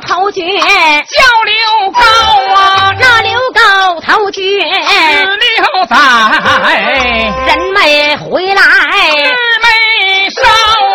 [0.00, 2.00] 头爵叫刘高
[2.54, 5.96] 啊，那刘高头君留在。
[7.46, 8.62] 人没回来，
[9.24, 9.66] 日没
[10.30, 10.40] 少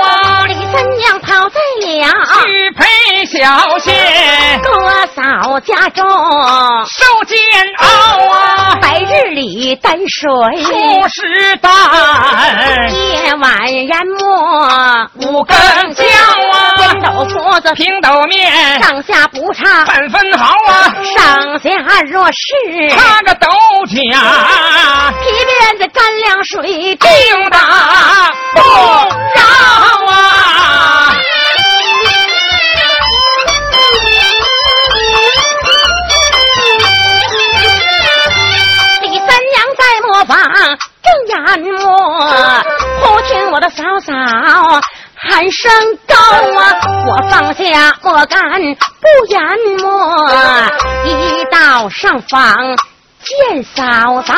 [0.04, 0.08] 啊，
[0.48, 2.08] 李三娘跑在了。
[2.44, 4.70] 去陪小仙哥
[5.16, 6.04] 嫂家中，
[6.88, 7.38] 受煎
[7.78, 7.90] 熬啊，
[8.90, 10.28] 白日里担水，
[10.64, 10.72] 出
[11.10, 11.72] 时担。
[12.92, 13.52] 夜晚
[13.86, 15.56] 燃墨，五更
[15.94, 16.04] 焦
[16.52, 18.82] 啊，颠斗铺子平斗面。
[18.82, 21.70] 上下不差，半分毫啊，上下
[22.08, 22.90] 若是。
[22.90, 23.48] 差个斗
[23.86, 24.00] 角皮
[25.46, 27.10] 鞭子干粮水定
[27.52, 27.60] 打
[28.56, 29.42] 不着
[30.12, 30.29] 啊。
[40.30, 41.92] 在磨坊正研磨，
[43.02, 44.14] 忽听我的嫂嫂
[45.16, 45.72] 喊声
[46.08, 46.16] 高
[46.62, 46.80] 啊！
[47.08, 47.64] 我放下
[48.04, 48.40] 磨杆
[49.02, 49.42] 不研
[49.80, 50.30] 磨，
[51.04, 52.56] 一到上房
[53.24, 54.36] 见嫂嫂，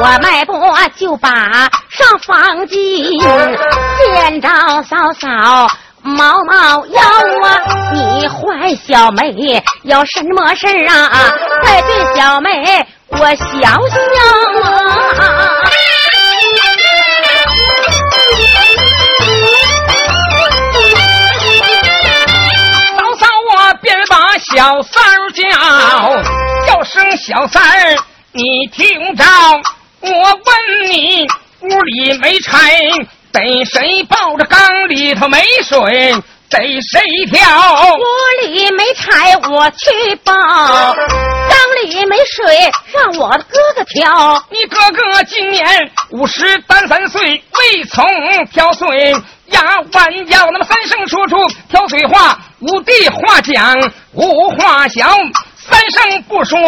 [0.00, 0.54] 我迈步
[0.96, 1.28] 就把
[1.90, 4.48] 上房进，见着
[4.84, 5.68] 嫂嫂。
[6.02, 7.60] 毛毛腰啊，
[7.92, 11.32] 你坏小妹有什么事啊？
[11.64, 13.98] 快对小妹我小心
[24.66, 25.44] 小三儿叫，
[26.66, 27.96] 叫声小三儿，
[28.32, 29.24] 你听着，
[30.00, 31.24] 我问你，
[31.60, 32.58] 屋里没柴，
[33.30, 36.12] 得谁抱着缸里头没水？
[36.50, 37.00] 得谁
[37.30, 37.94] 挑？
[37.94, 44.42] 屋里没柴，我去抱；缸里没水，让我的哥哥挑。
[44.50, 45.64] 你哥哥今年
[46.10, 48.04] 五十单三岁，未曾
[48.46, 49.14] 挑水，
[49.50, 49.60] 呀
[49.92, 51.36] 弯腰那么三声说出
[51.68, 53.78] 挑水话，五弟话讲
[54.12, 55.08] 无话小，
[55.56, 56.58] 三声不说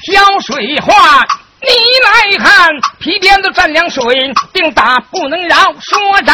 [0.00, 1.24] 挑水话。
[1.60, 1.68] 你
[2.04, 2.70] 来看，
[3.00, 5.74] 皮鞭子蘸凉水，定打不能饶。
[5.80, 6.32] 说着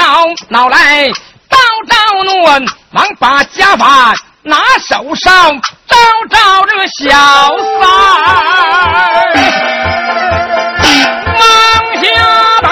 [0.49, 1.09] 脑来，
[1.49, 1.57] 刀
[1.89, 2.45] 招怒，
[2.91, 5.97] 忙把家法拿手上，招
[6.29, 7.09] 招这个小
[7.81, 7.91] 三儿。
[11.41, 11.43] 往
[12.03, 12.05] 下
[12.61, 12.69] 打。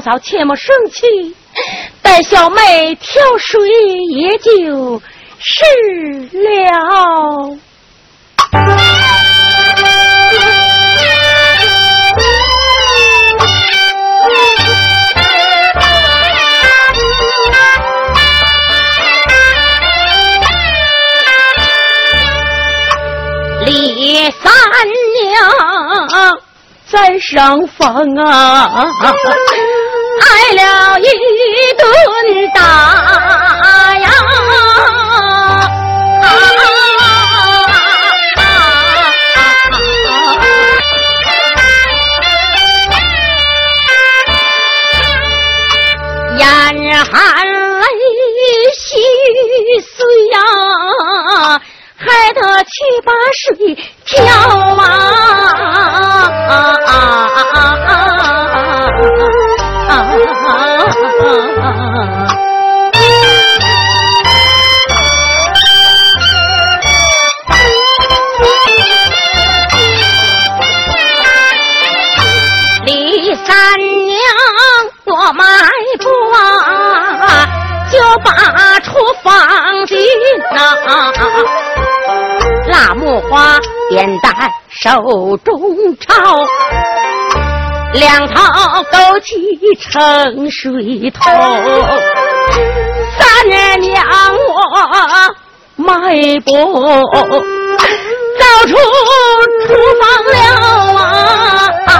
[0.00, 1.34] 嫂切莫生气，
[2.02, 3.60] 待小妹挑水
[4.10, 5.00] 也就
[5.38, 5.64] 是
[6.32, 7.56] 了。
[23.66, 24.52] 李三
[25.22, 26.40] 娘
[26.86, 29.12] 在上房啊，挨
[30.54, 31.06] 了一
[31.76, 31.84] 顿
[32.54, 32.60] 打
[33.98, 34.10] 呀。
[46.36, 47.12] 眼含
[47.46, 47.86] 泪
[48.76, 48.82] 心
[49.82, 49.92] 碎
[50.32, 50.36] 呀，
[51.96, 52.70] 还得去
[53.04, 53.42] 把水
[54.04, 54.18] 挑
[54.76, 54.86] 啊！
[73.50, 73.56] 三
[74.06, 74.16] 娘，
[75.06, 75.44] 我迈
[75.98, 76.38] 步啊，
[77.90, 78.30] 就把
[78.78, 78.92] 厨
[79.24, 79.98] 房进
[80.52, 80.56] 呐、
[82.68, 83.58] 辣木花
[83.90, 84.32] 扁担
[84.68, 85.52] 手中
[85.98, 86.14] 抄，
[87.94, 88.40] 两头
[88.84, 91.28] 勾起盛水头。
[93.18, 93.48] 三
[93.80, 93.98] 娘
[94.46, 94.54] 我
[95.74, 96.52] 迈步
[98.38, 98.72] 走出
[99.66, 99.68] 厨
[99.98, 100.38] 房了
[101.86, 101.90] 啊！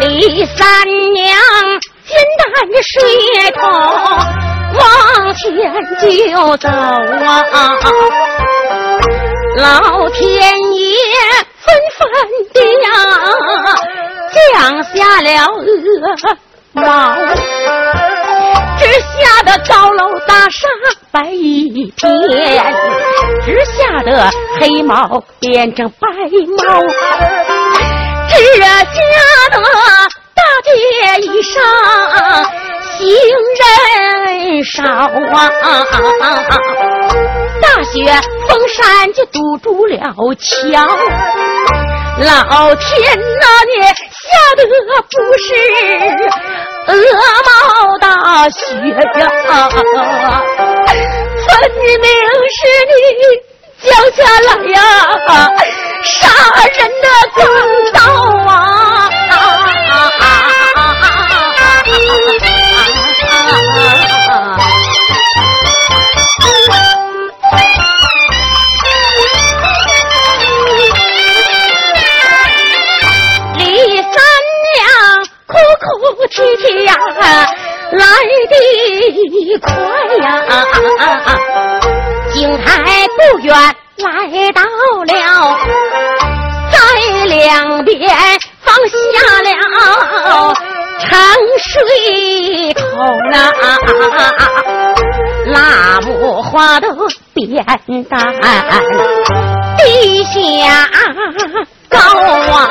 [0.00, 0.64] 李三
[1.12, 1.24] 娘
[2.06, 2.12] 见
[2.82, 2.92] 水
[3.52, 3.60] 头
[4.78, 5.42] 往前
[5.98, 7.76] 就走啊！
[9.56, 10.84] 老天爷
[11.60, 11.66] 纷
[11.96, 12.02] 纷
[12.52, 12.88] 的呀，
[14.34, 14.92] 降下
[15.22, 15.62] 了鹅
[16.72, 16.82] 毛，
[19.00, 20.68] 吓得高楼大厦
[21.10, 22.10] 白一片，
[23.44, 24.30] 只吓得
[24.60, 26.80] 黑猫变成白猫，
[28.28, 29.00] 只吓
[29.50, 29.56] 得
[30.34, 30.70] 大街
[31.22, 31.62] 一上
[32.96, 32.98] 行
[33.60, 35.50] 人少啊！
[37.60, 37.92] 大雪
[38.48, 39.98] 封山就堵住了
[40.38, 40.86] 桥，
[42.18, 44.60] 老天呐，你下的
[45.10, 45.46] 不是
[46.86, 48.56] 鹅毛大雪
[49.18, 49.22] 呀，
[51.46, 51.50] 分
[52.00, 52.06] 明
[52.50, 52.58] 是
[52.90, 52.92] 你
[53.82, 54.76] 降下来呀
[56.02, 56.12] 杀
[56.66, 57.42] 人的钢
[57.94, 57.96] 刀
[58.52, 58.52] 啊！
[75.80, 75.84] 哭
[76.14, 76.94] 哭啼啼呀，
[77.92, 78.06] 来
[78.50, 78.54] 的
[79.60, 79.68] 快
[80.22, 80.24] 呀！
[82.32, 82.64] 京台
[83.16, 83.54] 不远
[83.98, 84.06] 来
[84.52, 84.62] 到
[85.04, 85.12] 了，
[86.72, 86.76] 在
[87.26, 87.94] 两边
[88.62, 88.94] 放下
[89.42, 89.48] 了
[91.00, 91.04] 沉
[91.58, 91.72] 水
[92.74, 92.82] 头
[93.30, 93.32] 啦，
[95.46, 96.88] 腊木花的
[97.34, 97.64] 扁
[98.04, 98.14] 担，
[99.78, 100.32] 地下
[101.88, 101.98] 高
[102.52, 102.64] 啊，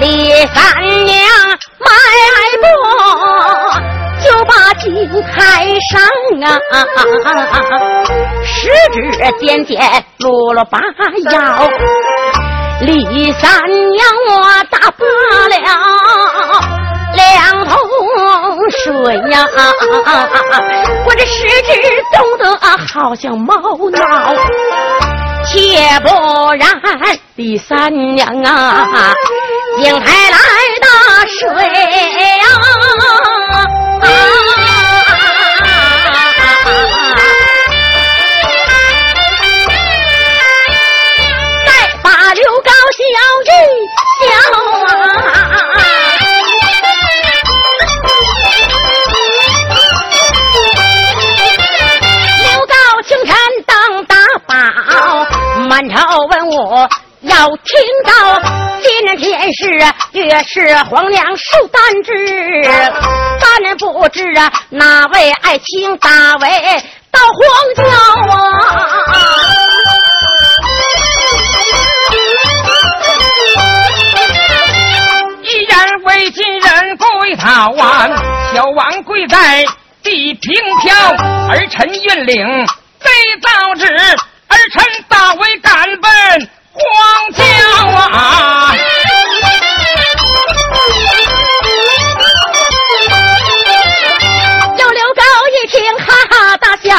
[0.00, 1.18] 李三娘。
[1.82, 1.88] 迈
[2.60, 2.64] 步
[4.22, 4.84] 就把井
[5.22, 5.32] 开
[5.90, 6.00] 上
[6.42, 6.46] 啊，
[8.44, 9.00] 十指
[9.40, 9.80] 尖尖
[10.18, 10.78] 露了把
[11.30, 11.70] 腰，
[12.82, 13.62] 李三
[13.92, 15.04] 娘我打罢
[15.48, 15.54] 了
[17.14, 17.74] 两桶
[18.70, 19.48] 水呀，
[21.06, 21.68] 我这十指
[22.12, 22.44] 冻得
[22.92, 23.54] 好像猫
[23.90, 24.34] 挠，
[25.46, 26.08] 且不
[26.52, 26.68] 然
[27.36, 29.14] 李三娘啊，
[29.78, 30.36] 迎财来
[30.80, 30.86] 打
[31.26, 31.48] 水
[32.40, 32.44] 啊！
[41.66, 41.68] 再
[42.02, 43.00] 把刘高小
[43.46, 43.48] 一
[44.20, 44.28] 笑
[45.32, 45.34] 啊！
[52.42, 52.74] 刘高
[53.06, 53.32] 清晨
[53.66, 54.14] 当大
[54.46, 54.52] 宝，
[55.68, 56.50] 满朝文武。
[57.22, 58.40] 要听到
[58.80, 59.68] 今天是
[60.12, 62.62] 月是皇娘受担之，
[63.38, 66.48] 咱不知啊哪位爱卿大为
[67.10, 67.36] 到皇
[67.76, 67.82] 郊
[68.32, 68.38] 啊？
[75.42, 78.08] 一言为金人跪讨啊，
[78.54, 79.66] 小王跪在
[80.02, 80.94] 地平飘，
[81.50, 82.66] 儿臣运领
[82.98, 83.10] 贼
[83.42, 83.86] 造旨，
[84.48, 86.50] 儿臣大为赶奔。
[86.86, 86.96] 荒
[87.34, 87.42] 郊
[88.16, 88.74] 啊！
[94.76, 95.22] 刘刘高
[95.52, 96.94] 一听，哈哈大笑，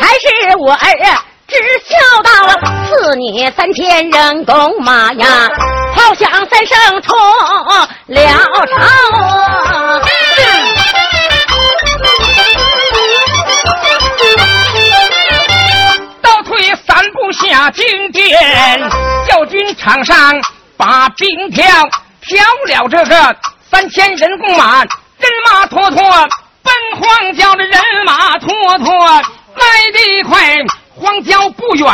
[0.00, 0.78] 还是我儿
[1.46, 1.54] 只
[1.84, 2.30] 笑道：
[2.86, 5.48] 赐你三千人工马呀，
[5.94, 7.14] 炮响三声出
[8.06, 8.26] 了
[8.66, 8.76] 朝。
[20.08, 20.40] 上
[20.78, 21.66] 把兵挑，
[22.22, 23.36] 挑了这个
[23.70, 26.00] 三千人共马，人马拖拖
[26.62, 30.56] 奔荒郊的人马拖拖来得快，
[30.96, 31.86] 荒郊不远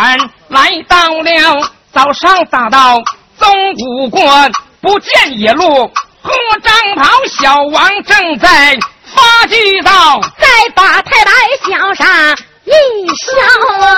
[0.46, 3.02] 来到了，早上打到
[3.36, 5.88] 宗武关，不见野路
[6.22, 8.78] 和张袍，小王正在
[9.12, 11.32] 发巨道，再把太白
[11.66, 12.36] 小上。
[12.64, 12.72] 一
[13.14, 13.26] 笑
[13.80, 13.96] 啊！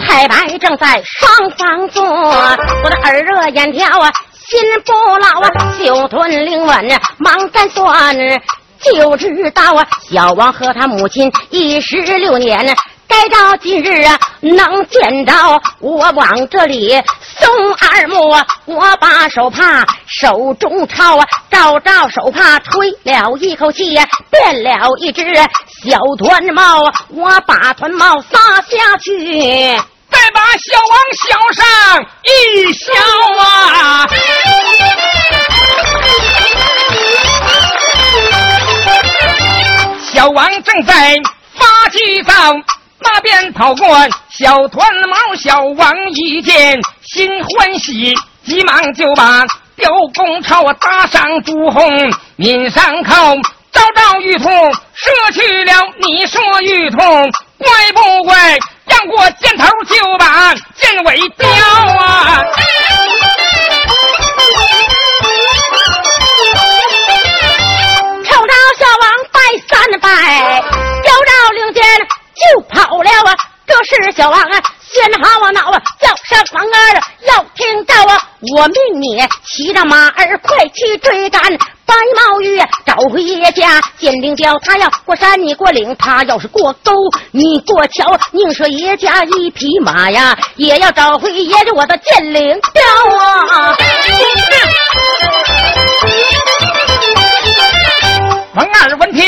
[0.00, 8.16] 太白正在双方坐，我的耳热眼跳啊，心不老啊，酒吞灵稳，忙干算，
[8.80, 12.76] 就知道啊，小王和他母亲一十六年。
[13.08, 15.32] 该到今日啊，能见着
[15.80, 17.02] 我往这里
[17.38, 23.94] 送二目，我把手帕手中抄啊，照照手帕吹了一口气，
[24.30, 25.22] 变了一只
[25.84, 29.76] 小团帽，我把团帽撒下去，
[30.10, 32.92] 再把小王小上一笑
[33.42, 34.06] 啊，
[40.12, 41.16] 小王正在
[41.54, 42.32] 发急躁。
[43.00, 43.86] 那边跑过
[44.30, 49.44] 小团毛小王一见心欢喜，急忙就把
[49.76, 53.12] 雕弓朝我搭上朱红，抿上口，
[53.72, 54.48] 招招玉兔
[54.94, 55.72] 射去了。
[56.00, 56.98] 你说玉兔
[57.58, 58.58] 乖不乖？
[58.86, 62.44] 让过箭头就把箭尾雕啊！
[68.24, 70.06] 瞅着小王拜三拜，
[72.54, 73.34] 就跑了啊！
[73.66, 73.74] 这
[74.04, 76.94] 是小王啊，先好我脑啊，叫声王二
[77.26, 78.30] 要听到啊！
[78.56, 81.42] 我命你骑着马儿快去追赶
[81.84, 84.56] 白毛玉，找回爷家剑灵雕。
[84.60, 86.92] 他要过山你过岭，他要是过沟
[87.32, 92.82] 你过桥，宁舍爷家一匹马呀，也要找回爷家我的剑灵雕
[93.18, 93.76] 啊！
[98.54, 99.26] 王二闻听。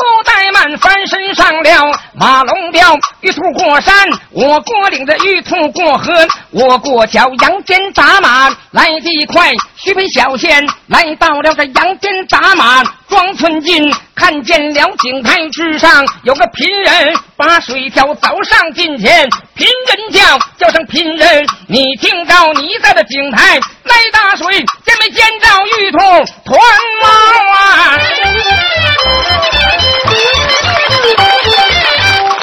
[0.00, 3.94] 不怠慢，翻身上了马龙标，玉兔过山，
[4.30, 9.52] 我过岭的玉兔过河，我过桥，杨坚打马来得快。
[9.76, 24.46] 须陪小仙来到了这杨坚打马庄村进，看见了井台之上有个贫人把水挑，走上近前，贫人叫叫声贫人，你听到你在这井台来打水，
[24.84, 25.48] 见没见着
[25.78, 25.98] 玉兔
[26.44, 26.60] 团
[27.02, 27.08] 毛
[27.56, 27.98] 啊？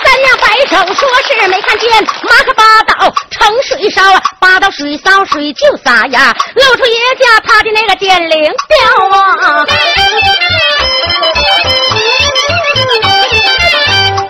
[0.03, 3.13] 三娘摆手说是没看见，马可八倒
[3.48, 9.66] 盛水烧啊，八道水烧水就撒呀，露出爷家他的那个剑灵吊啊。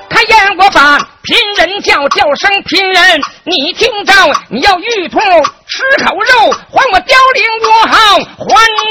[0.07, 4.13] 看烟我把贫人叫叫声贫人，你听着，
[4.49, 5.19] 你要玉兔
[5.67, 7.95] 吃口肉，还我凋零我好
[8.37, 8.45] 还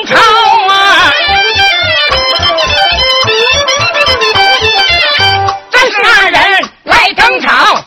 [0.06, 0.16] 朝
[0.74, 1.12] 啊！
[5.98, 7.82] 二人来争吵，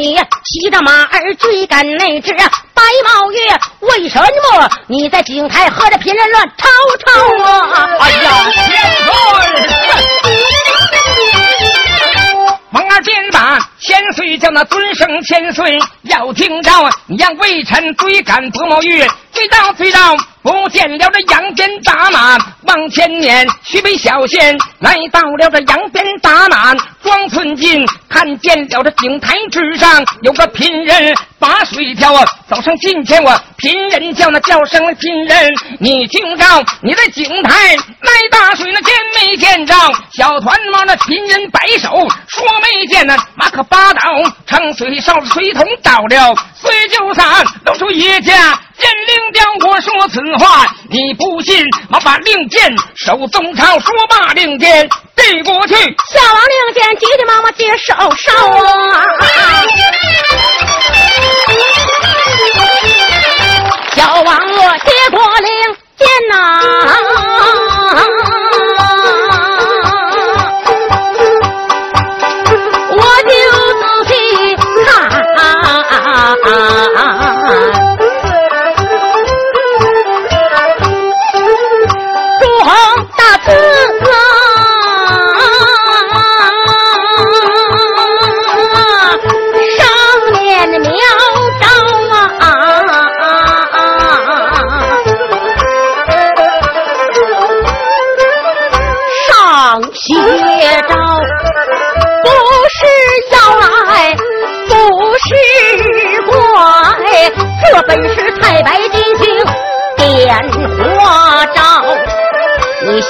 [0.00, 3.38] 你骑着马儿追赶那只白毛月，
[3.80, 4.24] 为什么
[4.86, 6.66] 你在井台喝着贫人乱吵
[7.04, 7.10] 吵
[7.44, 7.86] 啊？
[8.00, 9.10] 哎呀，天孙！
[13.00, 16.70] 王二见把千岁叫那尊声千岁，要听着，
[17.06, 19.02] 你让微臣追赶白毛玉，
[19.32, 36.44] 追到追到，不见了这杨鞭打马望千年，徐北小仙来到了这杨鞭打马庄村进，看见了这井台之上有个贫人把水挑啊，走上近前我贫人叫那叫声贫人，你听着，
[36.82, 39.74] 你在井台来打水那见没见着
[40.12, 42.44] 小团毛那贫人摆手说。
[42.60, 44.00] 没见那马可八道
[44.46, 49.44] 盛水烧水桶倒了，水就散，露出一家剑灵雕。
[49.68, 55.74] 我说此话你不信，我把令箭手中抄，说罢令箭递过去。
[55.74, 59.06] 小王令箭急急忙忙接手烧啊！
[63.94, 65.48] 小王我接过令
[65.96, 66.36] 箭呐。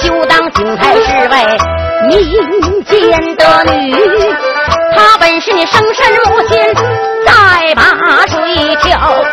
[0.01, 1.35] 就当景泰侍卫
[2.07, 3.95] 民间的女。
[4.95, 6.57] 她本是你生身母亲
[7.25, 7.81] 再把
[8.27, 9.23] 水挑，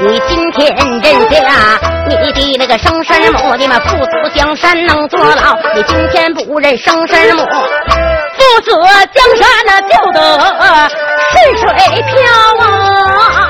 [0.00, 5.56] 你今天认下你的那个生身母，你们父子江山能坐牢。
[5.74, 8.70] 你今天不认生身母，父子
[9.14, 10.18] 江山那就得
[11.30, 12.14] 顺水漂
[12.60, 13.43] 啊！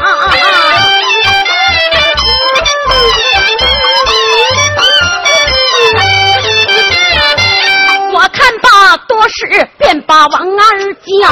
[9.08, 11.28] 多事便把王二叫，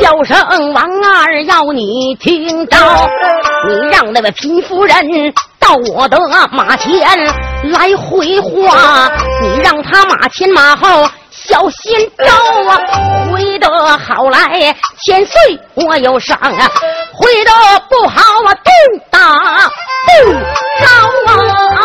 [0.00, 2.76] 叫声王二要你听着，
[3.68, 4.96] 你让那位贫夫人
[5.58, 6.18] 到我的
[6.50, 6.92] 马前
[7.64, 9.10] 来回话，
[9.42, 12.32] 你让他马前马后小心招
[12.70, 12.78] 啊，
[13.30, 16.70] 回得好来千岁我有赏啊，
[17.12, 17.50] 回得
[17.88, 18.72] 不好啊，动
[19.10, 19.18] 打
[20.06, 20.32] 不
[20.80, 20.86] 着
[21.76, 21.78] 啊！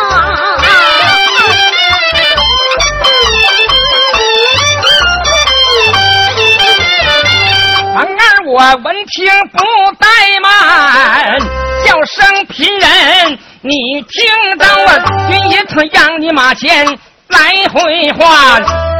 [7.97, 9.57] 王二我闻听不
[9.97, 11.39] 怠慢，
[11.83, 14.23] 叫声贫人，你听
[14.59, 16.85] 着我军爷他让你马前
[17.29, 17.39] 来
[17.73, 18.59] 回话，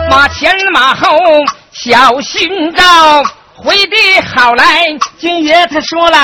[0.09, 1.15] 马前马后
[1.73, 2.81] 小心着。
[3.53, 3.95] 回的
[4.33, 4.87] 好来，
[5.19, 6.17] 军爷他说了，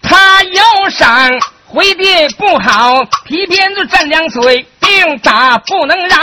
[0.00, 6.16] 他有赏；回的不好，皮鞭子蘸两嘴，并打不能饶。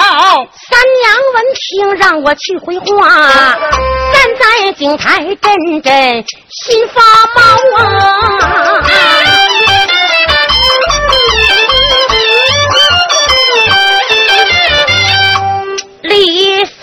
[0.69, 3.09] 三娘闻听，让我去回话，
[4.13, 7.01] 站在井台阵阵心发
[7.35, 7.41] 毛
[7.77, 7.83] 啊！
[16.03, 16.81] 李三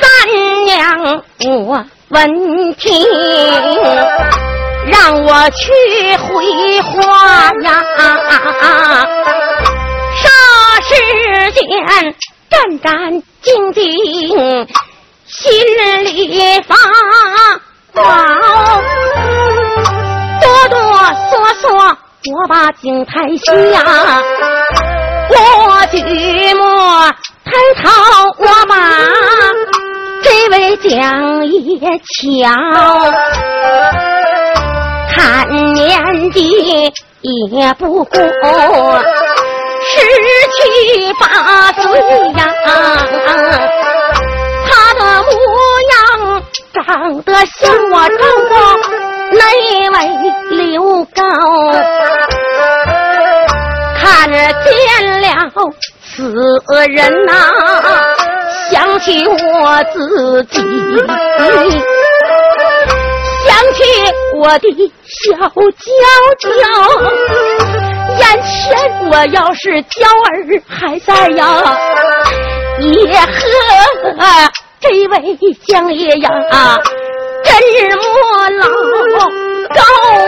[0.65, 1.23] 娘，
[1.67, 1.85] 我。
[2.11, 2.91] 闻听，
[4.87, 5.63] 让我去
[6.17, 7.85] 回话呀！
[10.89, 10.93] 只
[11.53, 11.69] 见
[12.49, 14.67] 战战兢兢，
[15.27, 15.39] 心
[16.05, 16.75] 里发
[17.95, 18.03] 毛，
[20.41, 20.77] 哆哆
[21.31, 21.31] 嗦
[21.61, 21.65] 嗦，
[22.33, 23.47] 我把井台下，
[25.31, 25.37] 我
[25.91, 25.97] 举
[26.55, 26.63] 目
[27.45, 27.51] 抬
[27.83, 27.87] 头，
[28.39, 28.75] 我把。
[30.21, 32.51] 这位将爷瞧，
[35.15, 35.17] 看
[35.75, 36.39] 年纪
[37.23, 38.21] 也不过
[39.91, 39.97] 十
[40.53, 40.57] 七
[41.15, 41.23] 八
[41.73, 41.83] 岁
[42.33, 42.41] 呀，
[44.67, 45.31] 他的模
[45.91, 45.93] 样
[46.75, 46.77] 长
[47.23, 47.59] 得像
[47.91, 48.51] 我丈夫
[49.33, 49.41] 那
[49.91, 49.97] 位
[50.51, 50.57] 刘
[51.15, 51.17] 高，
[53.97, 54.37] 看见
[55.21, 55.25] 了
[56.05, 56.17] 此
[56.89, 57.33] 人呐。
[58.71, 59.97] 想起我自
[60.51, 60.61] 己，
[63.47, 63.79] 想起
[64.37, 64.65] 我的
[65.07, 65.57] 小娇
[66.39, 66.47] 娇，
[68.19, 71.47] 眼前我要是娇儿还在呀，
[72.81, 73.27] 也和
[74.81, 76.29] 这位江爷呀
[77.45, 77.51] 真
[77.97, 78.67] 莫老
[79.75, 79.81] 高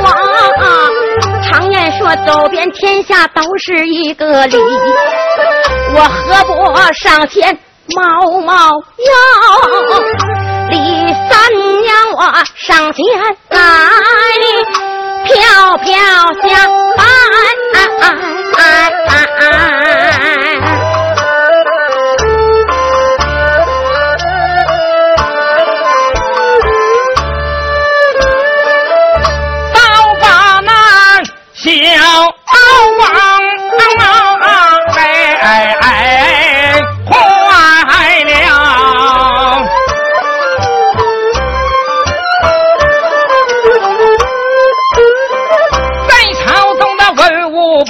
[0.08, 0.10] 啊！
[1.42, 4.56] 常言说，走遍天下都是一个理，
[5.94, 6.52] 我何不
[6.92, 7.58] 上前？
[7.92, 8.52] 猫猫
[8.98, 9.12] 腰，
[10.70, 10.76] 李
[11.28, 11.28] 三
[11.82, 12.20] 娘我
[12.54, 13.04] 上前
[13.48, 13.58] 来，
[15.32, 16.30] 飘飘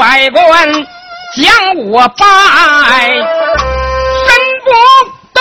[0.00, 0.40] 百官。
[1.36, 2.24] 将我拜，
[3.14, 4.28] 身
[4.64, 4.68] 不
[5.32, 5.40] 动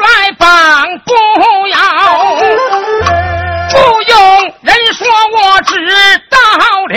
[0.00, 0.46] 来绑
[1.04, 1.12] 不
[1.68, 1.76] 要，
[3.70, 3.76] 不
[4.08, 4.16] 用
[4.62, 5.74] 人说我知
[6.30, 6.38] 道
[6.88, 6.96] 了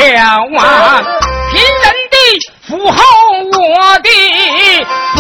[0.62, 1.04] 啊！
[1.52, 2.16] 贫人的
[2.66, 3.04] 福厚，
[3.58, 4.08] 我的
[5.18, 5.20] 府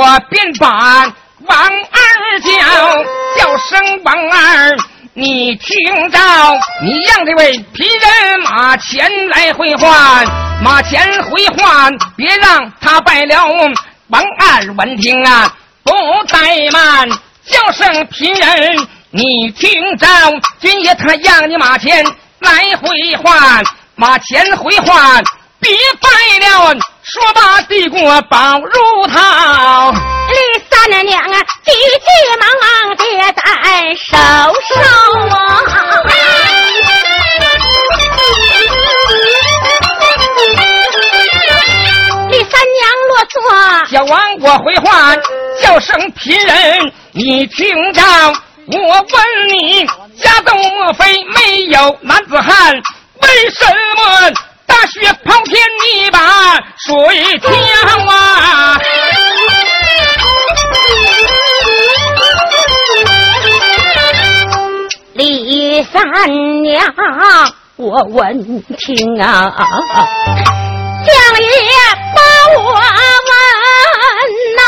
[0.00, 1.12] 我便把。
[1.46, 3.04] 王二叫
[3.36, 4.76] 叫声王二，
[5.12, 6.18] 你听着，
[6.82, 10.24] 你让这位皮人马前来回还，
[10.62, 13.44] 马前回还，别让他败了。
[14.08, 15.92] 王二闻听啊，不
[16.28, 17.08] 怠慢，
[17.46, 20.06] 叫声皮人，你听着，
[20.60, 22.04] 军爷他让你马前
[22.38, 23.62] 来回还，
[23.96, 25.22] 马前回还，
[25.58, 26.08] 别败
[26.48, 26.74] 了。
[27.12, 29.90] 说罢，帝国宝如桃。
[29.90, 32.06] 李三娘啊，急急
[32.38, 33.02] 忙忙接
[33.34, 33.42] 在
[33.96, 34.78] 手上
[35.28, 35.34] 啊。
[42.28, 43.42] 李三娘落座，
[43.90, 45.16] 小王我回话，
[45.60, 48.02] 叫声贫人，你听着，
[48.68, 49.84] 我问你，
[50.22, 52.72] 家中莫非没有男子汉？
[53.20, 54.32] 为什么？
[54.70, 56.18] 大雪跑天，你把
[56.76, 56.88] 水
[57.40, 57.50] 挑
[58.08, 58.78] 啊！
[65.14, 66.00] 李三
[66.62, 66.80] 娘，
[67.76, 69.52] 我闻听啊，
[71.04, 71.50] 将爷
[72.14, 72.20] 把
[72.56, 73.30] 我问
[74.56, 74.58] 呐。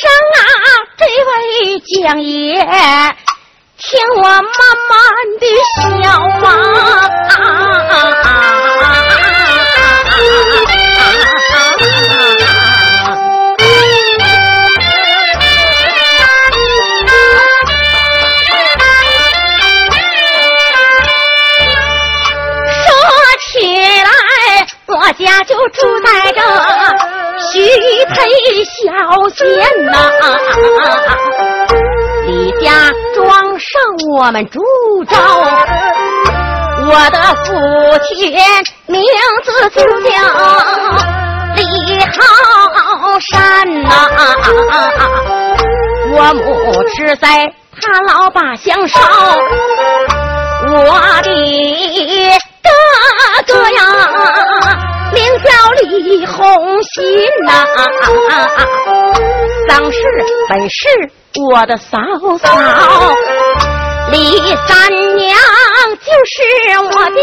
[0.00, 0.40] 上啊，
[0.96, 2.64] 这位江爷，
[3.76, 4.40] 听我慢
[4.88, 4.98] 慢
[5.38, 5.44] 的
[5.76, 5.78] 笑
[6.46, 6.48] 啊。
[22.86, 22.88] 说
[23.52, 23.52] 起
[24.02, 24.08] 来，
[24.86, 26.29] 我家就住在。
[27.60, 28.14] 这徐沛
[28.64, 28.72] 小
[29.34, 29.44] 县
[29.84, 29.92] 呐，
[32.26, 33.68] 李家庄上
[34.16, 34.58] 我们住
[35.04, 35.14] 着，
[36.86, 37.52] 我的父
[38.08, 38.32] 亲
[38.86, 39.04] 名
[39.44, 40.08] 字就叫
[41.56, 41.62] 李
[42.00, 43.86] 浩山呐，
[46.14, 46.42] 我母
[46.88, 48.98] 是在他老爸乡烧，
[50.66, 51.28] 我的
[52.62, 53.80] 哥哥呀。
[55.12, 55.50] 名叫
[55.82, 56.94] 李红心
[57.46, 57.50] 呐，
[59.68, 59.98] 丧事
[60.48, 60.78] 本是
[61.50, 61.98] 我的嫂
[62.38, 62.48] 嫂，
[64.10, 65.28] 李三娘
[66.00, 66.34] 就是
[66.78, 67.18] 我的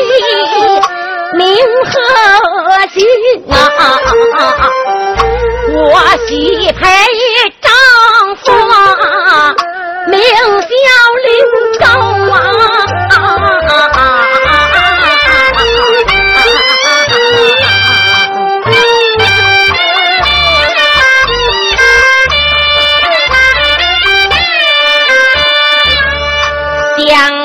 [1.33, 1.45] 名
[1.85, 1.89] 和
[2.93, 2.95] 亲
[3.49, 3.53] 啊，
[5.73, 5.75] 我
[6.27, 6.31] 许
[6.73, 6.79] 配
[7.61, 7.65] 丈
[8.37, 8.45] 夫
[10.07, 10.15] 名
[10.61, 10.75] 叫
[11.25, 11.27] 刘
[11.79, 11.85] 高
[12.33, 12.35] 啊。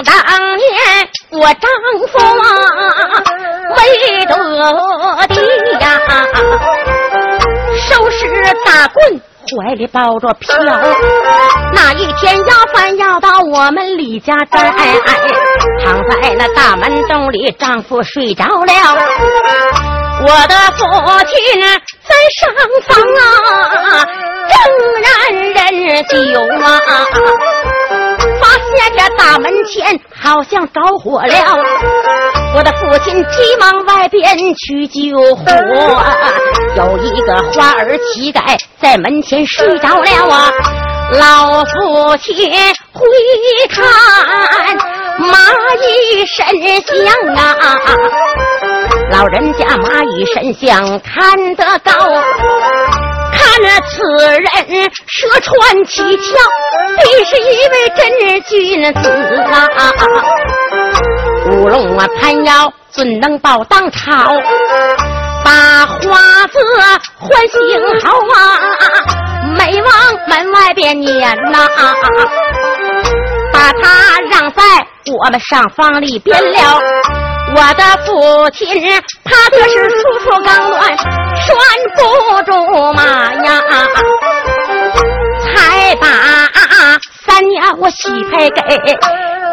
[0.05, 0.13] 当
[0.57, 0.67] 年
[1.31, 1.71] 我丈
[2.09, 2.45] 夫啊，
[3.77, 3.81] 为
[4.27, 4.35] 得
[5.29, 5.35] 的
[5.81, 6.01] 呀，
[7.79, 8.27] 手持
[8.65, 9.21] 大棍，
[9.57, 10.57] 怀里抱着瓢。
[11.73, 14.75] 那一天要饭要到我们李家寨，
[15.85, 18.73] 躺在那大门洞里，丈夫睡着了。
[20.25, 20.85] 我的父
[21.27, 21.37] 亲
[22.03, 22.53] 在上
[22.87, 24.07] 方啊，
[24.49, 24.55] 正
[25.03, 25.07] 然
[25.81, 26.17] 人酒
[26.65, 26.81] 啊。
[28.43, 31.35] 发现这大门前好像着火了，
[32.57, 35.45] 我的父亲急忙外边去救火。
[36.77, 40.51] 有一个花儿乞丐在门前睡着了啊，
[41.13, 42.35] 老父亲
[42.93, 43.07] 回
[43.71, 45.37] 看蚂
[45.83, 46.45] 蚁神
[46.87, 47.45] 像啊，
[49.11, 51.91] 老人家蚂蚁神像看得高。
[53.35, 54.45] 看那此人
[55.07, 56.37] 舌穿七窍，
[57.03, 58.01] 必是一位真
[58.43, 58.51] 君
[58.95, 59.01] 子
[59.51, 59.59] 啊！
[61.47, 64.11] 乌龙啊，盘腰怎能报当朝？
[65.45, 66.59] 把花子
[67.19, 67.59] 唤醒
[68.03, 68.39] 好啊！
[69.59, 69.93] 没往
[70.29, 71.69] 门外边撵呐，
[73.63, 74.63] 把他让在
[75.07, 76.81] 我们上房里边了。
[77.55, 78.67] 我的父亲
[79.23, 81.07] 他这是处处刚乱，拴
[81.97, 82.03] 不
[82.43, 83.63] 住马呀，
[85.55, 86.07] 才把
[87.25, 88.61] 三娘我许配给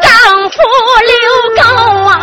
[0.01, 0.09] 丈
[0.49, 0.57] 夫
[1.05, 1.63] 刘高
[2.09, 2.13] 啊。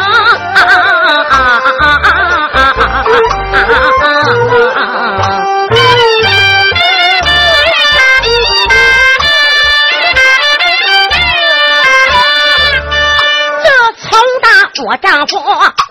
[15.06, 15.38] 丈夫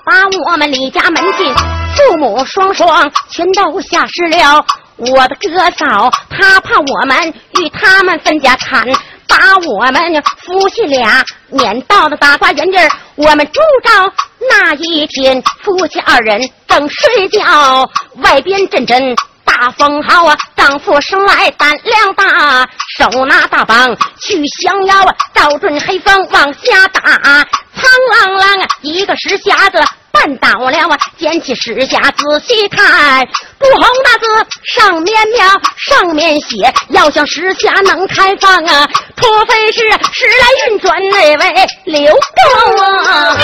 [0.04, 1.56] 把我们李家门进，
[1.96, 4.66] 父母双双全都下世了。
[4.98, 8.86] 我的哥嫂，他怕我们与他们分家产，
[9.26, 12.78] 把我们夫妻俩撵到了大花园地。
[13.16, 14.14] 我们住着
[14.50, 19.16] 那一天，夫妻二人正睡觉，外边阵阵。
[19.58, 20.38] 大封号啊！
[20.58, 25.16] 丈夫生来胆量大，手拿大棒去降妖啊！
[25.34, 28.68] 照准黑风往下打，苍啷啷啊！
[28.82, 31.00] 一个石匣子绊倒了啊！
[31.18, 33.26] 捡起石匣仔细看，
[33.58, 43.38] 不红大字上面描，上面写要想石匣能开放啊，除非是时来运转那位刘公啊！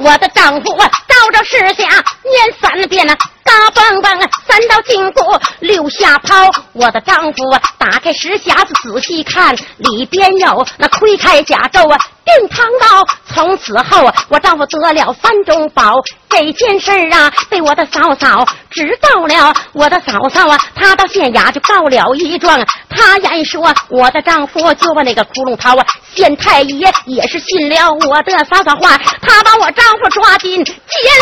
[0.00, 0.90] 我的丈夫啊
[1.30, 1.88] 着石下
[2.24, 3.14] 念三遍呐，
[3.44, 5.22] 大棒棒三道金箍
[5.60, 6.34] 六下抛。
[6.72, 7.44] 我的丈夫
[7.78, 13.06] 打开石匣子仔细看，里边有那窥开甲胄啊，定堂刀。
[13.26, 15.94] 从此后我丈夫得了三中宝。
[16.28, 19.54] 这件事儿啊，被我的嫂嫂知道了。
[19.72, 22.60] 我的嫂嫂啊，她到县衙就告了一状。
[22.88, 25.86] 她言说我的丈夫就把那个窟窿掏啊。
[26.18, 30.74] 县太爷也是信了我的撒撒话，他把我丈夫抓进监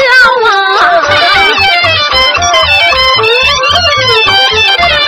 [0.09, 1.05] 牢啊。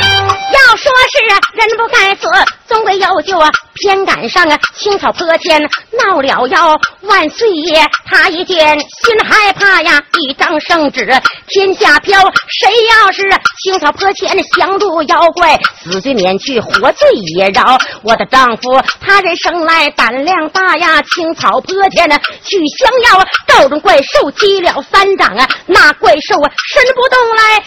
[0.53, 1.25] 要说是
[1.57, 2.29] 人不该死，
[2.67, 3.51] 总归有救啊。
[3.81, 6.77] 偏赶上啊青草坡前闹了妖。
[7.03, 11.07] 万岁爷他一见心害怕呀，一张圣旨
[11.47, 12.19] 天下飘。
[12.49, 13.23] 谁要是
[13.63, 17.79] 青草坡前降住妖怪，死罪免去，活罪也饶。
[18.03, 27.63] 我的丈夫他人生来胆量大呀，青草坡前呢去降妖，照中怪兽击了三掌啊，那怪兽啊伸不动来。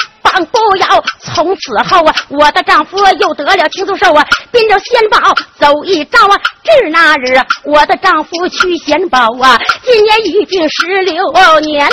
[0.52, 5.18] 不要，从此后啊，我的丈夫又得了青松寿啊，变着仙宝
[5.60, 11.24] 走一遭啊，至那日我的丈夫去仙宝啊，今年已经十六
[11.60, 11.92] 年了。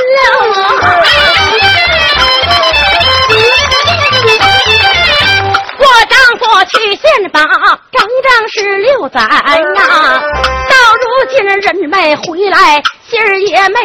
[5.79, 7.41] 我丈夫去献宝，
[7.93, 10.21] 整整十六载呀，
[10.69, 13.79] 到如今人没回来，心儿也没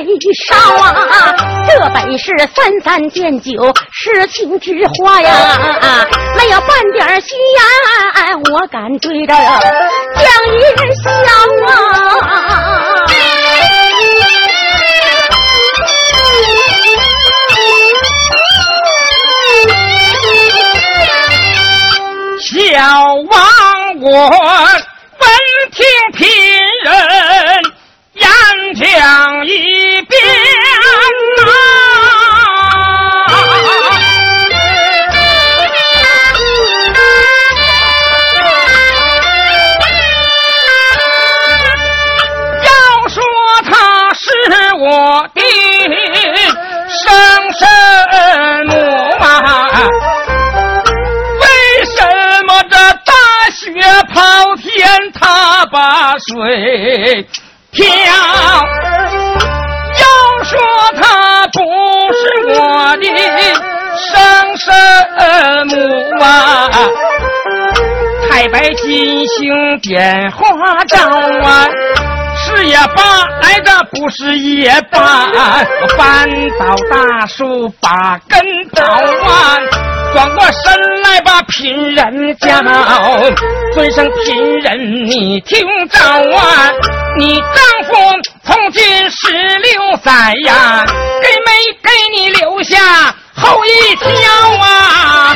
[0.48, 1.36] 少啊。
[1.68, 3.52] 这本是三三见酒，
[3.92, 5.30] 诗情之花呀，
[6.36, 7.62] 没有半点心眼，
[8.52, 10.26] 我敢对着江
[10.56, 10.60] 一
[11.04, 11.10] 笑
[12.28, 12.83] 啊。
[56.28, 57.28] 水
[57.72, 57.84] 漂。
[59.96, 60.60] 要说
[61.02, 61.60] 他不
[62.14, 62.22] 是
[62.60, 63.06] 我的
[63.98, 64.74] 生身
[65.68, 65.74] 母
[66.24, 66.70] 啊，
[68.30, 71.68] 太白金星点花招啊，
[72.38, 75.30] 是也罢，来的不是也罢，
[75.98, 78.40] 翻倒大树把根
[78.74, 79.58] 倒啊。
[80.14, 82.62] 转过身来把贫人叫，
[83.74, 86.00] 尊声贫人，你听着
[86.38, 86.72] 啊！
[87.18, 87.96] 你丈夫
[88.46, 90.86] 从今十六载呀，
[91.20, 92.78] 给没给你留下
[93.36, 94.08] 后一条
[94.62, 95.36] 啊？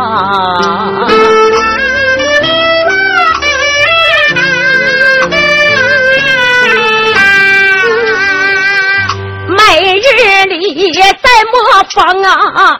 [9.47, 10.53] 每日里
[10.93, 11.55] 在磨
[11.89, 12.79] 坊啊，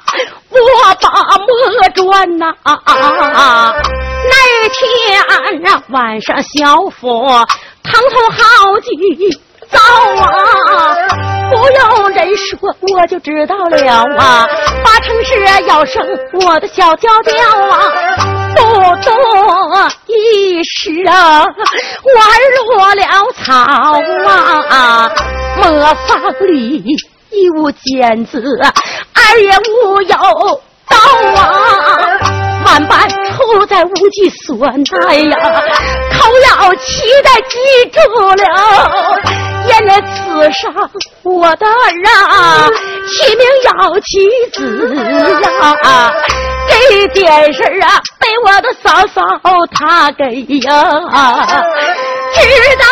[0.51, 0.57] 我
[1.01, 1.05] 把
[1.37, 1.49] 磨
[1.95, 2.53] 砖呐。
[4.29, 4.35] 那
[4.69, 4.77] 天
[5.23, 5.33] 啊，
[5.89, 7.47] 晚上小火
[7.83, 8.91] 疼痛好几。
[9.69, 9.79] 早
[10.23, 10.95] 啊！
[11.49, 12.57] 不用人说，
[12.93, 13.77] 我就知道了
[14.17, 14.47] 啊！
[14.83, 16.03] 八成是要生
[16.41, 17.31] 我的小娇娇
[17.69, 17.79] 啊！
[18.55, 18.63] 不
[19.03, 19.11] 多
[20.07, 22.25] 一时啊，玩
[22.67, 23.01] 落了
[23.43, 23.53] 草
[24.69, 25.11] 啊！
[25.57, 26.83] 磨坊里
[27.31, 28.41] 一无尖子，
[29.13, 30.15] 二也无有
[30.87, 30.97] 刀
[31.41, 31.43] 啊！
[32.65, 35.37] 万般出在无计所奈呀，
[36.17, 37.55] 口要期待记
[37.91, 38.43] 住了，
[39.67, 40.71] 眼来刺伤
[41.23, 41.71] 我的儿
[42.29, 42.69] 啊，
[43.07, 44.57] 起名要妻子
[45.41, 46.11] 呀，
[46.67, 49.21] 这点事啊，被我的嫂嫂
[49.71, 50.23] 她给
[50.61, 50.71] 呀。
[52.33, 52.39] 知
[52.77, 52.85] 道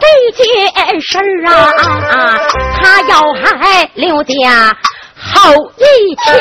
[0.00, 2.38] 这件事儿啊，
[2.76, 4.76] 他要还留家
[5.16, 6.32] 后一条，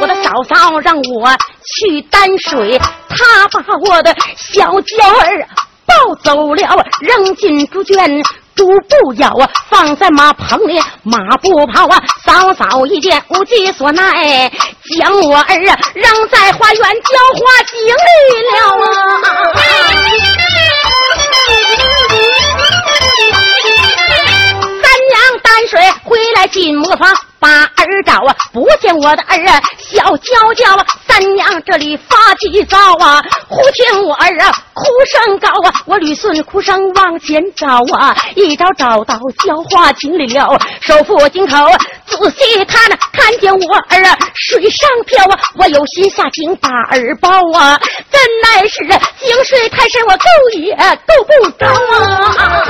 [0.00, 1.30] 我的嫂嫂让我
[1.64, 5.48] 去担水，他把我的小娇儿
[5.86, 8.22] 抱走了，扔进猪圈。
[8.56, 12.02] 猪不咬啊，放在马棚里，马不跑啊。
[12.24, 14.50] 嫂嫂一见无计所奈，
[14.98, 18.00] 将我儿啊扔在花园浇花井里
[18.48, 20.35] 了啊。
[25.08, 27.14] 娘担水回来进磨坊。
[27.38, 41.54] 把儿找啊，不见我的儿啊，小娇娇啊，三娘这里发急躁啊，忽听我儿啊哭声高啊，我捋顺哭声往前找啊，一找找到浇花井里了，手扶井口
[42.06, 47.78] 仔细看，看见我儿啊水上漂啊，我有心下井把儿抱啊，
[48.10, 48.78] 怎奈是
[49.20, 52.64] 井水太深，我够也够不着啊。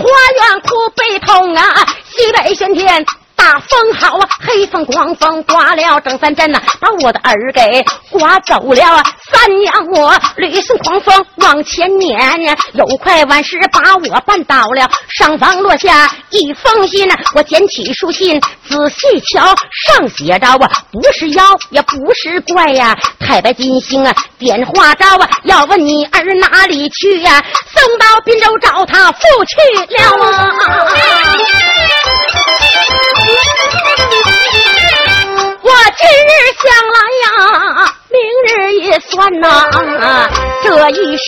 [0.00, 3.04] 花园哭悲痛啊，西北玄天。
[3.40, 9.02] 大风好啊，黑风狂风刮了整三阵呐，把我的儿给刮走了！
[9.32, 12.38] 三娘我屡次狂风往前撵，
[12.74, 14.90] 有快万事把我绊倒了。
[15.08, 19.54] 上方落下一封信呐，我捡起书信仔细瞧，
[19.88, 27.42] 上写着啊，不是妖也不是怪呀，太白金星啊，点花招啊，要问你儿哪里去呀？
[27.72, 29.56] 送到滨州找他父去
[29.96, 30.54] 了啊！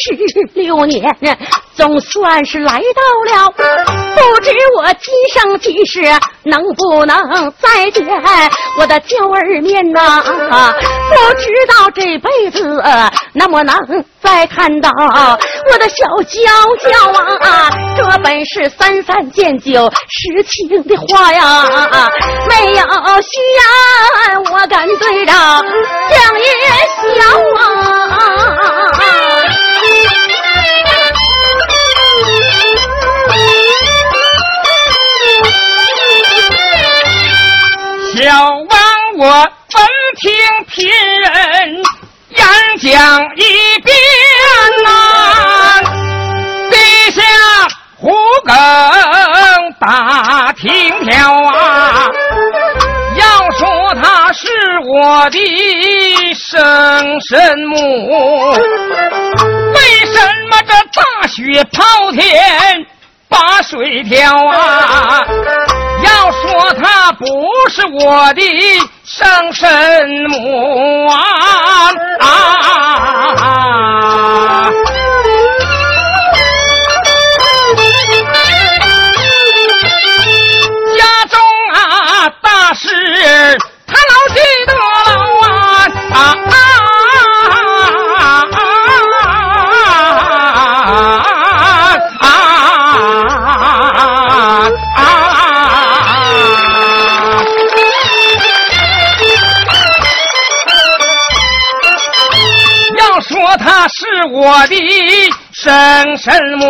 [0.03, 0.11] 十
[0.55, 1.01] 六年
[1.75, 3.51] 总算是来到了。
[3.51, 6.03] 不知我今生今世
[6.43, 7.17] 能不能
[7.61, 8.07] 再见
[8.79, 10.23] 我的娇儿面呐？
[10.23, 12.83] 不知道这辈子
[13.33, 13.75] 能不能
[14.21, 14.91] 再看到
[15.71, 16.51] 我的小娇
[16.91, 16.91] 娇
[17.49, 17.71] 啊？
[17.97, 21.65] 这本是三三见酒实情的话呀，
[22.49, 22.83] 没有
[23.23, 26.45] 虚言，我敢对着江爷。
[27.03, 27.19] 笑
[27.59, 27.63] 啊，
[38.23, 38.69] 小王，
[39.19, 39.51] 我闻
[40.21, 40.31] 听
[40.69, 40.89] 贫
[41.23, 41.75] 人
[42.29, 42.39] 演
[42.81, 43.93] 讲一遍
[44.85, 45.83] 呐，
[46.71, 46.77] 地
[47.11, 47.21] 下
[47.97, 48.13] 胡
[48.45, 48.55] 更
[49.81, 51.13] 大听了
[51.49, 52.07] 啊。
[53.17, 54.47] 要说她是
[54.87, 62.87] 我的生身母，为什么这大雪滔天
[63.33, 65.25] 把水挑啊？
[66.05, 67.25] 要说她不
[67.71, 68.43] 是我的
[69.05, 69.69] 生身
[70.29, 71.17] 母啊！
[74.87, 74.92] 是
[104.43, 104.75] 我的
[105.53, 106.67] 生身母。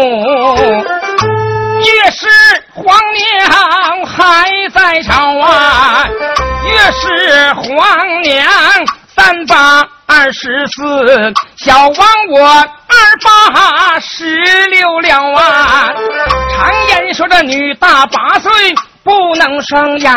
[1.80, 2.28] 越是
[2.74, 6.06] 皇娘还在朝啊，
[6.66, 8.46] 越是皇娘
[9.16, 12.68] 三八二十四，小王我二
[13.24, 15.88] 八十六了啊。
[16.54, 18.52] 常言说这女大八岁
[19.02, 20.12] 不能生养。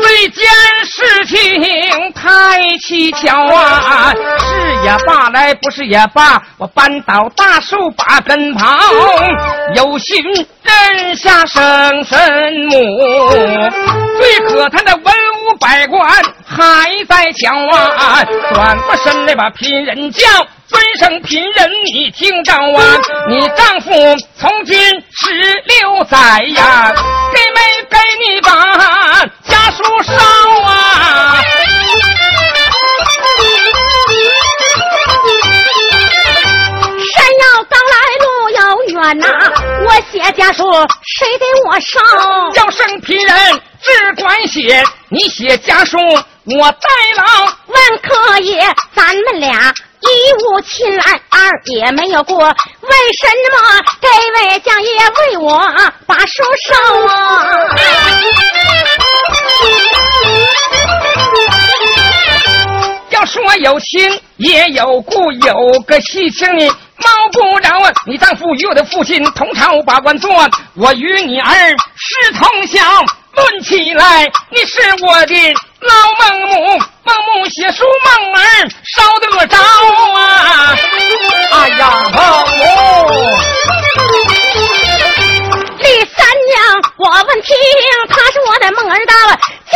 [0.00, 0.46] 这件
[0.84, 4.12] 事情太蹊跷啊！
[4.12, 10.22] 是也罢来，不是也罢，我扳倒大树把根刨，有心
[10.62, 13.30] 认下生身母。
[14.18, 16.10] 最可叹的文武百官
[16.44, 18.24] 还在抢啊！
[18.54, 20.22] 转过身来把贫人叫。
[20.68, 23.00] 尊声贫人，你听着啊！
[23.28, 23.90] 你丈夫
[24.38, 24.78] 从军
[25.10, 26.92] 十六载呀，
[27.32, 28.50] 给没给你把
[29.46, 30.12] 家书烧
[30.66, 31.40] 啊？
[37.14, 38.60] 山要高来路要
[39.02, 39.26] 远呐，
[39.86, 40.64] 我写家书
[41.16, 41.98] 谁给我烧？
[42.56, 45.96] 要生贫人只管写，你写家书
[46.44, 47.22] 我代劳。
[47.66, 48.60] 万可爷，
[48.94, 49.74] 咱们俩。
[50.00, 50.06] 一
[50.44, 52.52] 无亲来，二也没有过，为
[53.18, 54.08] 什么这
[54.48, 55.58] 位将爷为我
[56.06, 56.74] 把书烧
[57.08, 57.14] 啊？
[63.10, 67.92] 要说有亲也有故，有个细情你毛不着啊！
[68.06, 70.30] 你丈夫与我的父亲同朝把官做，
[70.76, 71.52] 我与你儿
[71.96, 73.04] 是同乡。
[73.34, 75.34] 论起来，你是我的
[75.80, 78.40] 老孟母，孟母写书，孟儿
[78.84, 79.56] 烧得着
[80.14, 80.76] 啊！
[81.52, 82.20] 哎呀，孟
[82.58, 82.62] 母。
[85.78, 86.58] 李三娘，
[86.96, 87.56] 我问听，
[88.08, 89.14] 她是我的孟儿刀，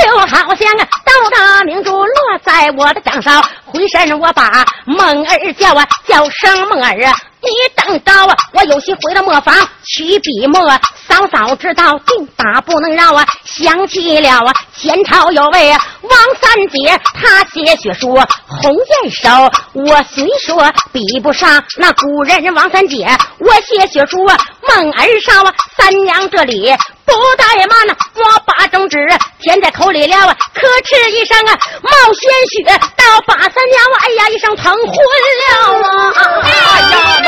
[0.02, 7.14] 就好像啊，刀的明珠落在我的掌上，回身我把孟儿叫啊，叫声孟儿啊。
[7.42, 8.36] 你等着啊！
[8.52, 10.60] 我有心回到磨坊取笔墨，
[11.08, 13.26] 嫂嫂知道定打不能饶啊！
[13.44, 15.70] 想起了啊，前朝有位
[16.02, 18.14] 王三姐，她写血书
[18.46, 19.28] 红艳手，
[19.72, 23.06] 我虽说比不上那古人王三姐，
[23.38, 26.72] 我写血书孟儿少啊，三娘这里
[27.04, 28.98] 不怠慢呢，我把中指
[29.40, 36.22] 填在口里了啊，可哧一声啊，冒鲜血，到把三娘哎呀一声疼昏了啊！
[36.42, 37.21] 哎呀！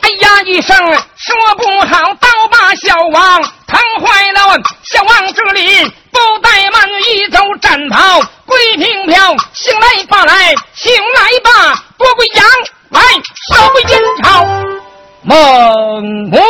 [0.00, 0.24] 哎呀！
[0.46, 0.76] 一声
[1.16, 4.40] 说不好，刀把小王疼坏了。
[4.84, 11.50] 小王这里不怠慢，一走战袍归平飘，醒来吧来，醒来吧，
[11.98, 12.44] 多归阳
[12.90, 13.00] 来，
[13.50, 14.46] 收归阴朝。
[15.22, 16.40] 孟母，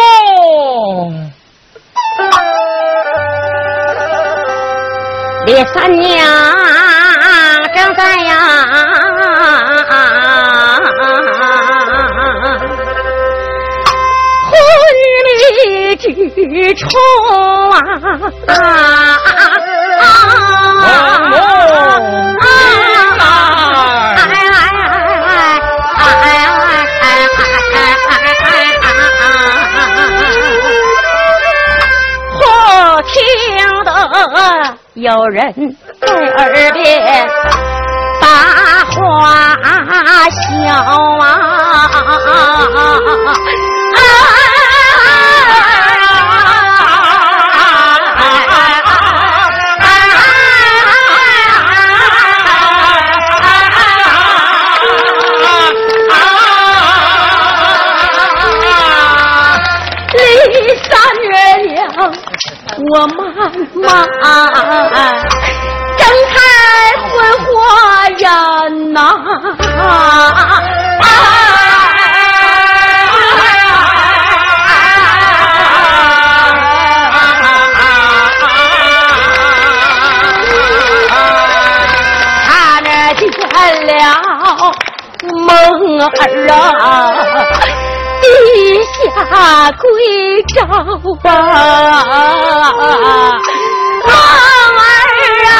[5.46, 6.14] 李三娘
[7.76, 8.32] 正在呀。
[16.36, 16.86] 之处
[17.70, 17.76] 啊！
[20.82, 20.88] 孟
[21.30, 21.34] 母，
[22.40, 24.90] 哎哎哎
[25.98, 26.40] 哎哎
[32.40, 32.42] 我
[33.02, 33.14] 听
[33.84, 33.88] 得
[34.96, 35.52] 有人
[36.00, 37.28] 在耳边
[38.18, 38.28] 把
[38.92, 39.54] 话
[40.30, 40.72] 笑
[41.20, 41.56] 啊！
[62.78, 63.25] 我慢
[63.74, 63.86] 慢
[65.96, 66.00] 睁
[66.32, 66.36] 开
[67.08, 67.12] 昏
[67.44, 67.46] 火
[68.18, 68.24] 眼
[68.92, 68.98] 呐，
[82.46, 83.22] 看着见
[83.86, 83.92] 了
[85.46, 85.46] 梦
[86.00, 86.10] 儿
[86.50, 86.84] 啊。
[88.22, 88.26] 地
[88.92, 89.70] 下
[90.54, 91.26] 赵啊，梦儿
[95.46, 95.50] 啊，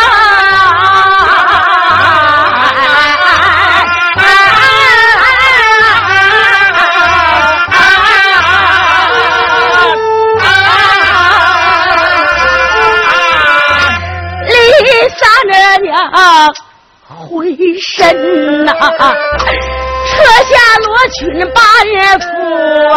[14.47, 14.53] 李
[15.19, 15.21] 三
[15.83, 15.85] 娘
[17.09, 17.85] 回身
[18.65, 18.73] 呐。
[20.09, 20.13] 撤
[20.45, 21.19] 下罗裙
[21.53, 22.25] 八人夫
[22.95, 22.97] 啊！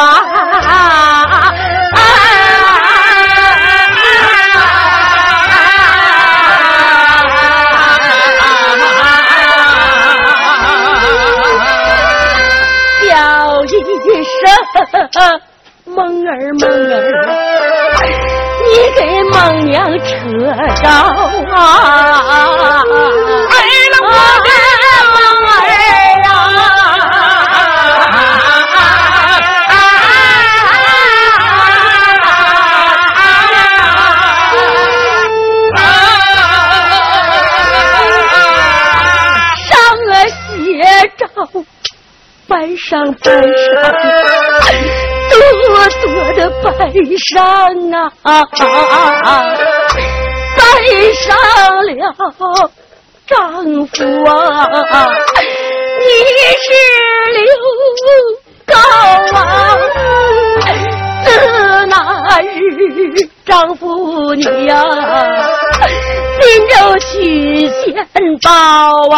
[13.01, 13.67] 叫一
[14.23, 14.39] 声
[15.85, 16.61] 梦儿梦
[16.93, 16.97] 儿，
[18.63, 18.99] 你给
[19.31, 19.35] 孟
[19.65, 20.07] 娘扯
[20.81, 20.87] 着
[21.55, 21.57] 啊！
[23.49, 23.53] 哎
[23.89, 24.07] 了我
[24.43, 24.49] 的。
[47.19, 47.37] 上
[47.91, 48.27] 啊，
[50.57, 50.59] 带
[51.13, 51.27] 上
[51.85, 51.91] 了
[53.27, 53.37] 丈
[53.87, 54.31] 夫啊，
[55.99, 56.05] 你
[56.63, 56.67] 是
[57.35, 57.39] 刘
[58.65, 58.73] 高
[59.37, 59.37] 啊，
[61.25, 61.27] 自
[61.87, 61.93] 那
[62.41, 62.47] 日
[63.45, 64.73] 丈夫你呀，
[66.41, 67.77] 临走去先
[68.41, 68.49] 报
[69.09, 69.17] 啊。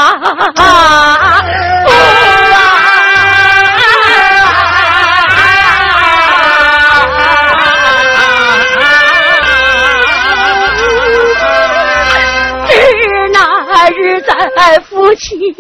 [14.80, 15.52] 夫妻一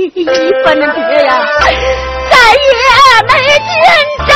[0.63, 1.77] 分别呀，再也
[3.27, 3.69] 没见
[4.25, 4.31] 着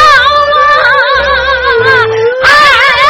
[2.43, 2.45] 啊！
[2.45, 2.47] 哎
[2.99, 3.03] 呀，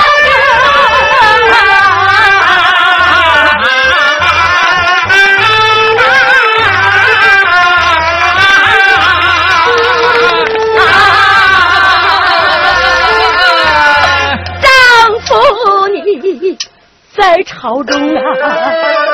[14.62, 14.66] 丈
[15.22, 15.30] 夫
[15.88, 15.98] 你
[17.16, 19.05] 在朝中啊！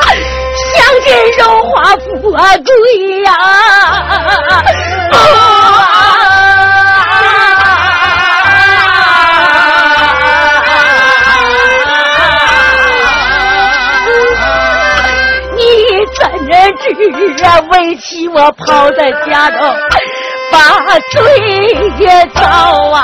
[1.03, 2.31] 享尽荣华富
[2.63, 3.31] 贵呀！
[3.31, 4.53] 啊
[15.53, 15.61] 你
[16.19, 19.59] 怎知为妻我抛在家中，
[20.51, 20.57] 把
[21.11, 21.21] 罪
[21.99, 22.41] 也遭
[22.91, 22.99] 啊？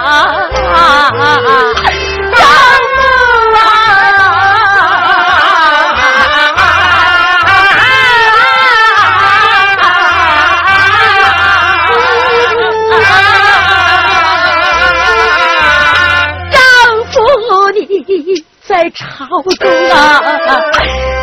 [18.88, 19.26] 在朝
[19.60, 20.22] 中啊，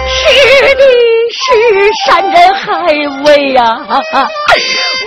[0.07, 0.21] 是
[0.75, 0.83] 的
[1.33, 1.41] 是
[2.05, 2.69] 山珍海
[3.25, 3.62] 味呀，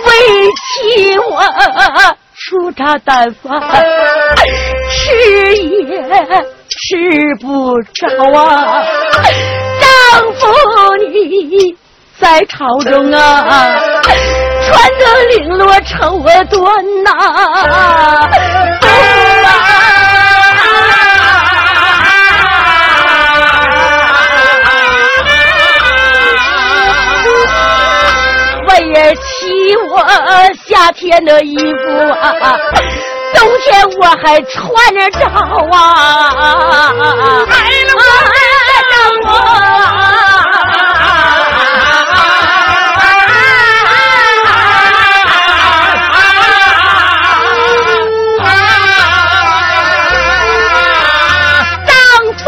[0.04, 0.10] 为
[0.56, 1.40] 妻我
[2.34, 3.46] 粗茶淡饭
[4.90, 5.86] 吃也
[6.68, 6.76] 吃
[7.40, 8.82] 不着啊，
[9.80, 9.88] 丈
[10.34, 10.42] 夫
[11.08, 11.76] 你
[12.18, 16.58] 在朝中啊，穿得绫罗绸缎
[17.04, 17.08] 呐。
[28.80, 29.98] 替我
[30.66, 31.66] 夏天的衣服
[32.20, 32.56] 啊，
[33.34, 34.56] 冬天我还穿
[35.12, 35.78] 着啊，
[37.50, 37.54] 爱
[37.84, 37.98] 了我，
[51.86, 51.90] 丈
[52.38, 52.44] 夫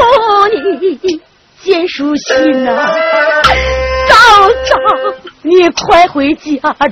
[0.48, 1.20] 你
[1.62, 2.70] 见书信呐，
[5.60, 6.42] 你快回家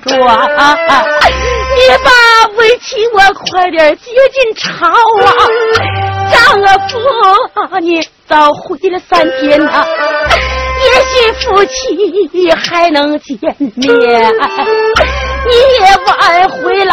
[0.05, 0.77] 住啊，
[1.75, 2.11] 你把
[2.59, 3.19] 为妻我
[3.51, 5.27] 快点接进朝啊！
[6.31, 6.39] 丈
[6.87, 6.95] 夫，
[7.81, 9.87] 你早回了三天呐，
[10.85, 11.73] 也许夫妻
[12.57, 13.73] 还能见面。
[13.79, 13.89] 你
[15.81, 16.93] 也晚回来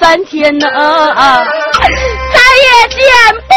[0.00, 2.98] 三天呐，再也见
[3.46, 3.52] 不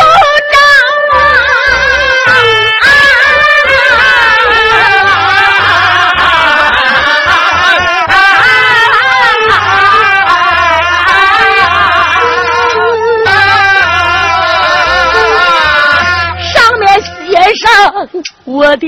[17.55, 18.07] 上
[18.45, 18.87] 我的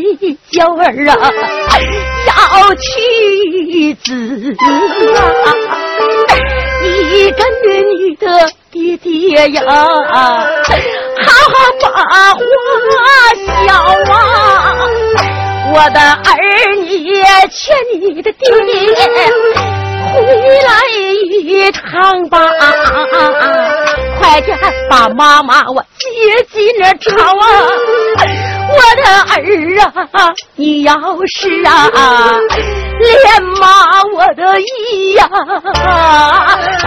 [0.52, 1.32] 娇儿啊，
[2.28, 4.66] 要妻子啊，
[6.82, 7.66] 你跟着
[7.98, 8.26] 你的
[8.72, 9.72] 爹爹呀，好
[11.52, 11.86] 好把
[12.34, 12.42] 话
[13.66, 13.68] 消
[14.12, 14.16] 啊！
[15.74, 16.30] 我的儿
[16.76, 16.86] 女
[17.50, 18.72] 劝你的爹爹。
[20.14, 20.20] 回
[20.62, 20.70] 来
[21.42, 21.82] 一趟
[22.30, 22.38] 吧，
[24.20, 24.56] 快点
[24.90, 27.10] 把妈妈我接进了朝
[27.40, 27.44] 啊！
[28.74, 29.04] 我的
[29.34, 29.80] 儿
[30.12, 30.94] 啊，你要
[31.28, 31.90] 是啊
[33.00, 35.30] 连骂我的意呀，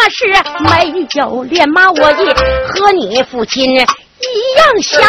[0.04, 0.28] 那是
[0.60, 2.34] 没有连妈，我也
[2.68, 3.72] 和你父亲。
[3.72, 5.00] 一样小，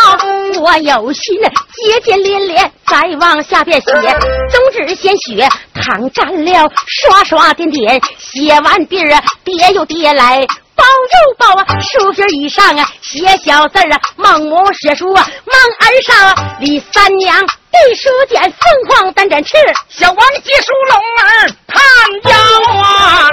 [0.61, 1.35] 我有心
[1.75, 10.47] 接接连连，再往下边写，总之先学汤蘸料，刷刷点点，写完底儿跌又跌来，
[10.77, 18.53] 包又包啊，书皮以上啊写小字啊，孟母写书啊，孟儿上李三娘对书简，凤
[18.89, 19.57] 凰单展翅，
[19.89, 21.83] 小王接书龙儿探
[22.31, 22.37] 腰
[22.83, 23.31] 啊。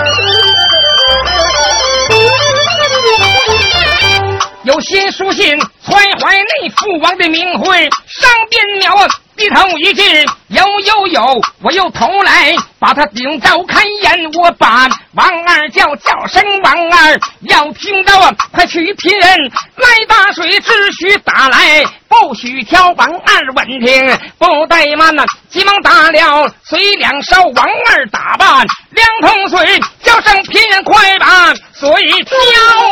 [4.64, 9.08] 有新书信揣怀内父王的名讳，上边了
[9.38, 10.04] 低头一句，
[10.50, 19.38] 有有有，我又头来把他顶着看眼，我把王二叫叫声王二，要听到啊，快去聘人
[19.78, 22.92] 来打水，只许打来，不许挑。
[22.92, 31.90] 王二稳听不怠慢呐，急忙打了水两勺，王二打扮两桶水，叫声聘人快把水
[32.24, 32.38] 挑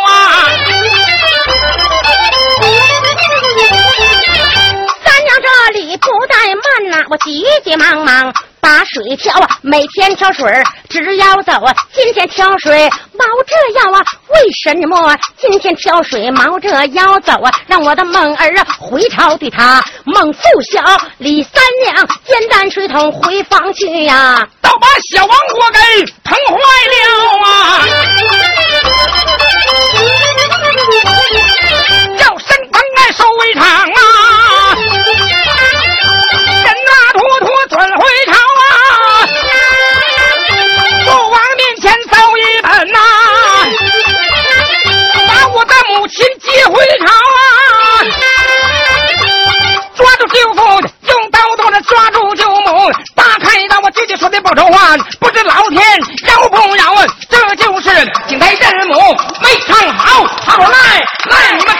[0.07, 0.49] 啊。
[5.19, 10.49] 三娘这里不怠慢呐，我急急忙忙把水挑啊，每天挑水
[10.89, 11.75] 直要走啊。
[11.91, 13.99] 今天挑水冒着腰啊，
[14.29, 17.51] 为什么今天挑水冒着腰走啊？
[17.67, 20.81] 让我的梦儿啊回朝对他孟父小
[21.17, 25.79] 李三娘肩担水桶回房去呀，倒把小王国给
[26.23, 26.55] 疼坏
[26.93, 26.95] 了
[27.45, 27.85] 啊！
[32.17, 33.97] 叫身旁爱守围场啊！
[37.69, 37.85] 准回
[38.25, 38.65] 朝啊
[41.05, 42.99] 父王面前奏一本啊
[45.27, 47.39] 把我的母亲接回朝啊
[49.95, 50.61] 抓住舅父
[51.09, 55.79] 用刀剁了抓住舅母打开一我舅舅说的报仇话不知老天
[56.23, 57.89] 饶不饶啊这就是
[58.27, 58.95] 景泰山母
[59.43, 61.75] 没唱好好来来你们